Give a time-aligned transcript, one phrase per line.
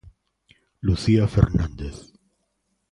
[0.79, 2.11] Lucía Fernández.